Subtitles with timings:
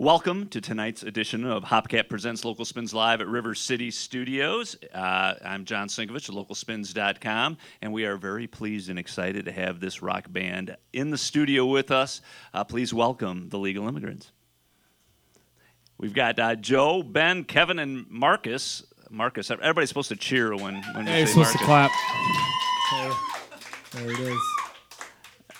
[0.00, 4.74] Welcome to tonight's edition of Hopcat Presents Local Spins Live at River City Studios.
[4.94, 9.78] Uh, I'm John Sinkevics of LocalSpins.com, and we are very pleased and excited to have
[9.78, 12.22] this rock band in the studio with us.
[12.54, 14.32] Uh, please welcome the Legal Immigrants.
[15.98, 18.82] We've got uh, Joe, Ben, Kevin, and Marcus.
[19.10, 21.60] Marcus, everybody's supposed to cheer when, when you Hey, you're say supposed Marcus.
[21.60, 21.90] to clap.
[23.92, 24.40] There, there it is.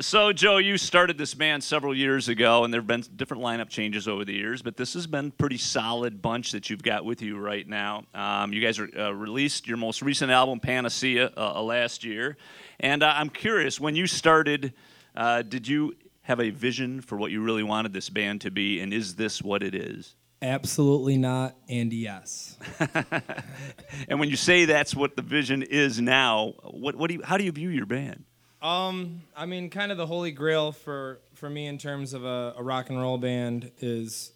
[0.00, 3.68] So, Joe, you started this band several years ago, and there have been different lineup
[3.68, 7.04] changes over the years, but this has been a pretty solid bunch that you've got
[7.04, 8.04] with you right now.
[8.14, 12.38] Um, you guys are, uh, released your most recent album, Panacea, uh, uh, last year.
[12.80, 14.72] And uh, I'm curious, when you started,
[15.14, 18.80] uh, did you have a vision for what you really wanted this band to be,
[18.80, 20.16] and is this what it is?
[20.40, 22.56] Absolutely not, and yes.
[24.08, 27.36] And when you say that's what the vision is now, what, what do you, how
[27.36, 28.24] do you view your band?
[28.62, 32.54] Um, I mean, kind of the holy grail for for me in terms of a,
[32.56, 34.32] a rock and roll band is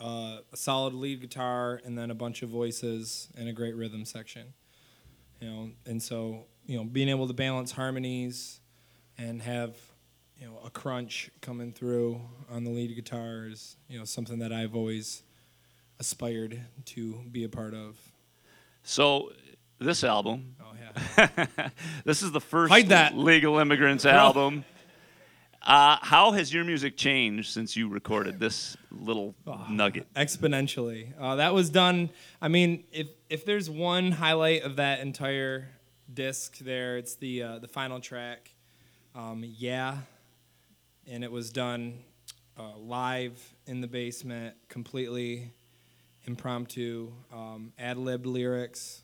[0.00, 4.04] uh, a solid lead guitar and then a bunch of voices and a great rhythm
[4.04, 4.54] section.
[5.40, 8.58] You know, and so you know, being able to balance harmonies
[9.16, 9.76] and have
[10.36, 14.52] you know a crunch coming through on the lead guitar is you know something that
[14.52, 15.22] I've always
[16.00, 17.96] aspired to be a part of.
[18.82, 19.30] So,
[19.78, 20.72] this album, Oh
[21.16, 21.48] yeah.
[22.04, 23.16] this is the first Hide that.
[23.16, 24.64] Legal Immigrants album.
[25.60, 29.34] Uh, how has your music changed since you recorded this little
[29.68, 30.06] nugget?
[30.14, 31.12] exponentially.
[31.20, 32.10] Uh, that was done.
[32.40, 35.68] I mean, if if there's one highlight of that entire
[36.12, 38.54] disc, there it's the uh, the final track.
[39.14, 39.98] Um, yeah,
[41.06, 41.98] and it was done
[42.58, 45.52] uh, live in the basement, completely
[46.24, 49.02] impromptu, um, ad libbed lyrics,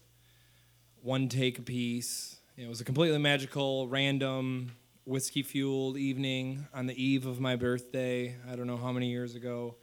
[1.05, 2.39] one take a piece.
[2.57, 4.73] It was a completely magical, random,
[5.05, 8.35] whiskey fueled evening on the eve of my birthday.
[8.51, 9.77] I don't know how many years ago,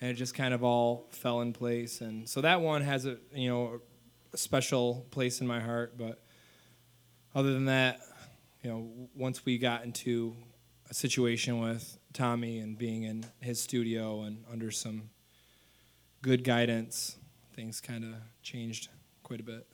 [0.00, 2.00] and it just kind of all fell in place.
[2.00, 3.80] And so that one has a you know
[4.32, 5.98] a special place in my heart.
[5.98, 6.22] But
[7.34, 7.98] other than that,
[8.62, 10.36] you know, once we got into
[10.88, 15.10] a situation with Tommy and being in his studio and under some
[16.22, 17.16] good guidance,
[17.54, 18.14] things kind of
[18.44, 18.90] changed
[19.24, 19.66] quite a bit.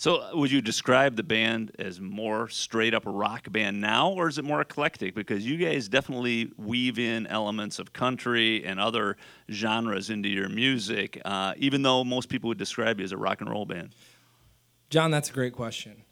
[0.00, 4.28] So, uh, would you describe the band as more straight up rock band now, or
[4.28, 5.14] is it more eclectic?
[5.14, 9.18] Because you guys definitely weave in elements of country and other
[9.50, 13.42] genres into your music, uh, even though most people would describe you as a rock
[13.42, 13.90] and roll band.
[14.88, 16.02] John, that's a great question.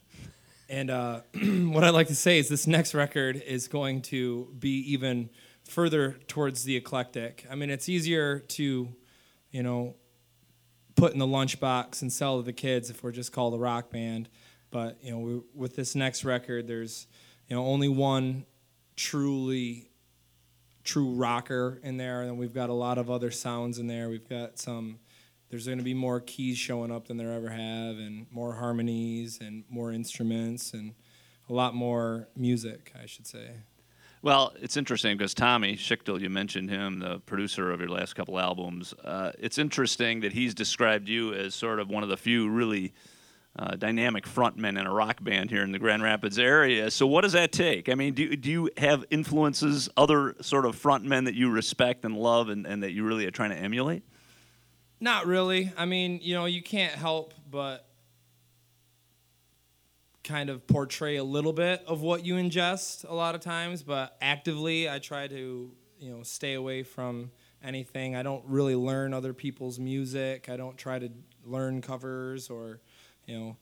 [0.68, 4.92] And uh, what I'd like to say is this next record is going to be
[4.92, 5.30] even
[5.64, 7.46] further towards the eclectic.
[7.50, 8.94] I mean, it's easier to,
[9.50, 9.94] you know,
[10.98, 13.90] put in the lunchbox and sell to the kids if we're just called a rock
[13.90, 14.28] band.
[14.70, 17.06] But you know, we, with this next record, there's
[17.46, 18.44] you know only one
[18.96, 19.90] truly
[20.82, 24.08] true rocker in there, and we've got a lot of other sounds in there.
[24.08, 24.98] We've got some.
[25.50, 29.38] There's going to be more keys showing up than there ever have, and more harmonies
[29.40, 30.94] and more instruments and
[31.48, 33.52] a lot more music, I should say.
[34.20, 38.38] Well, it's interesting because Tommy Schichtel, you mentioned him, the producer of your last couple
[38.38, 38.92] albums.
[39.04, 42.94] Uh, it's interesting that he's described you as sort of one of the few really
[43.56, 46.90] uh, dynamic frontmen in a rock band here in the Grand Rapids area.
[46.90, 47.88] So, what does that take?
[47.88, 52.16] I mean, do, do you have influences, other sort of frontmen that you respect and
[52.16, 54.02] love and, and that you really are trying to emulate?
[55.00, 55.72] Not really.
[55.76, 57.87] I mean, you know, you can't help but
[60.24, 64.16] kind of portray a little bit of what you ingest a lot of times, but
[64.20, 67.30] actively I try to, you know, stay away from
[67.62, 68.14] anything.
[68.14, 70.48] I don't really learn other people's music.
[70.48, 71.10] I don't try to
[71.44, 72.80] learn covers or,
[73.26, 73.56] you know,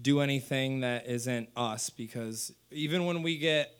[0.00, 3.74] do anything that isn't us because even when we get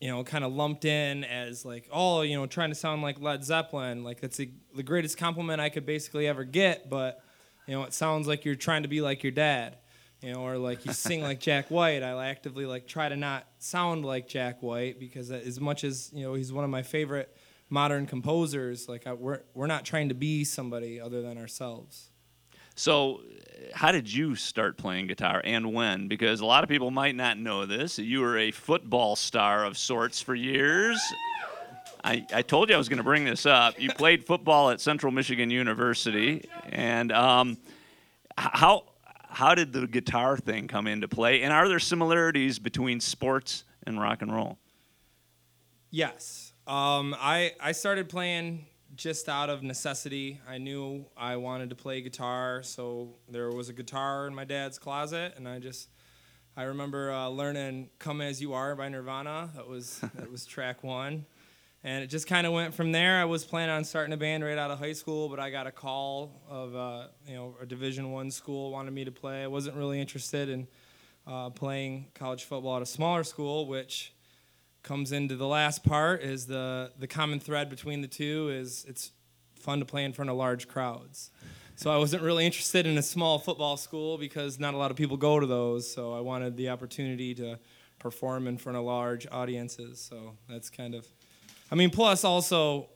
[0.00, 3.20] you know, kind of lumped in as like, oh, you know, trying to sound like
[3.20, 4.04] Led Zeppelin.
[4.04, 6.88] Like that's the the greatest compliment I could basically ever get.
[6.88, 7.20] But
[7.66, 9.78] you know, it sounds like you're trying to be like your dad,
[10.22, 12.02] you know, or like you sing like Jack White.
[12.02, 16.24] I actively like try to not sound like Jack White because as much as you
[16.24, 17.34] know, he's one of my favorite
[17.70, 18.88] modern composers.
[18.88, 22.10] Like I, we're we're not trying to be somebody other than ourselves.
[22.74, 23.22] So,
[23.74, 26.06] how did you start playing guitar and when?
[26.06, 27.98] Because a lot of people might not know this.
[27.98, 31.00] You were a football star of sorts for years.
[32.04, 33.80] I, I told you I was going to bring this up.
[33.80, 37.58] You played football at Central Michigan University, and um,
[38.36, 38.84] how
[39.28, 41.42] how did the guitar thing come into play?
[41.42, 44.58] And are there similarities between sports and rock and roll?
[45.90, 46.52] Yes.
[46.66, 50.40] Um, I I started playing just out of necessity.
[50.46, 54.78] I knew I wanted to play guitar, so there was a guitar in my dad's
[54.78, 55.88] closet, and I just
[56.56, 59.50] I remember uh, learning "Come as You Are" by Nirvana.
[59.54, 61.24] That was that was track one,
[61.84, 63.20] and it just kind of went from there.
[63.20, 65.66] I was planning on starting a band right out of high school, but I got
[65.66, 69.42] a call of uh, you know a Division One school wanted me to play.
[69.42, 70.66] I wasn't really interested in
[71.26, 74.12] uh, playing college football at a smaller school, which
[74.82, 79.12] comes into the last part is the the common thread between the two is it's
[79.60, 81.30] fun to play in front of large crowds.
[81.76, 84.96] So I wasn't really interested in a small football school because not a lot of
[84.96, 85.88] people go to those.
[85.92, 87.58] So I wanted the opportunity to
[88.00, 90.00] perform in front of large audiences.
[90.00, 91.06] So that's kind of
[91.70, 92.88] I mean, plus also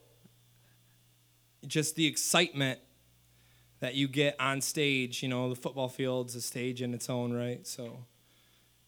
[1.67, 2.79] just the excitement
[3.79, 5.21] that you get on stage.
[5.21, 7.65] You know, the football field's a stage in its own right.
[7.67, 7.83] So,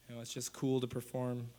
[0.08, 1.50] you know, it's just cool to perform.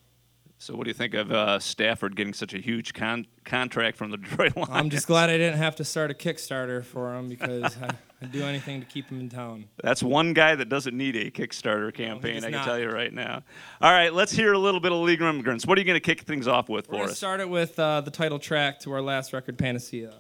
[0.59, 4.11] So, what do you think of uh, Stafford getting such a huge con- contract from
[4.11, 4.71] the Detroit Lions?
[4.73, 7.91] I'm just glad I didn't have to start a Kickstarter for him because I,
[8.23, 9.67] I'd do anything to keep him in town.
[9.83, 12.65] That's one guy that doesn't need a Kickstarter campaign, does I can not.
[12.65, 13.43] tell you right now.
[13.83, 15.67] All right, let's hear a little bit of Legal Immigrants.
[15.67, 17.19] What are you going to kick things off with We're for going to us?
[17.19, 20.15] start it with uh, the title track to our last record, Panacea.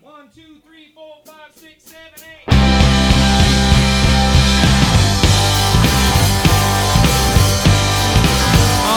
[0.00, 2.55] One, two, three, four, five, six, seven, eight.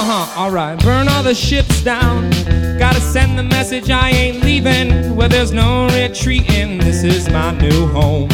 [0.02, 0.80] Huh, alright.
[0.84, 2.30] Burn all the ships down.
[2.78, 5.16] Gotta send the message I ain't leaving.
[5.16, 6.78] Where there's no retreating.
[6.78, 8.30] This is my new home.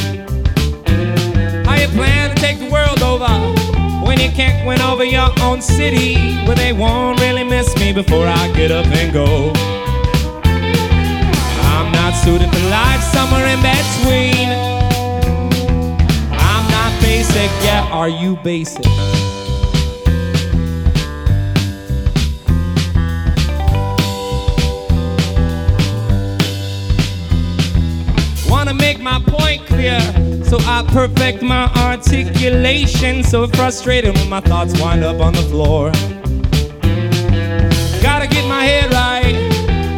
[1.65, 3.27] How you plan to take the world over
[4.06, 6.15] when you can't win over your own city?
[6.45, 9.51] Where they won't really miss me before I get up and go.
[11.73, 14.50] I'm not suited for life, somewhere in between.
[16.31, 18.85] I'm not basic, yeah, are you basic?
[29.85, 33.23] Clear, so I perfect my articulation.
[33.23, 35.91] So frustrated when my thoughts wind up on the floor.
[38.01, 39.35] Gotta get my head right.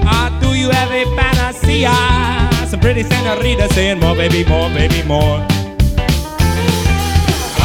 [0.05, 2.67] Ah, do you have a panacea?
[2.67, 5.37] Some pretty senorita saying more, baby, more, baby, more.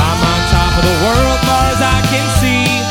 [0.05, 2.82] I'm on top of the world, far as I can see.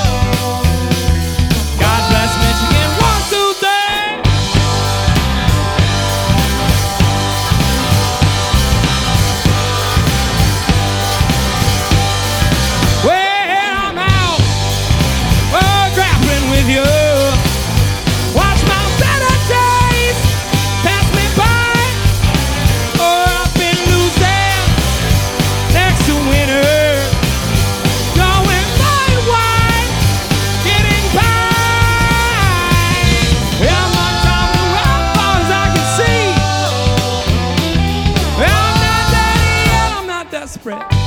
[40.51, 41.00] Desperate.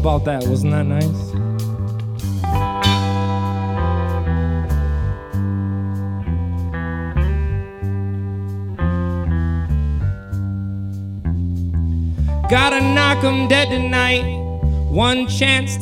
[0.00, 0.46] How about that?
[0.46, 1.04] Wasn't that nice?
[12.48, 14.24] Gotta knock 'em dead tonight.
[14.88, 15.76] One chance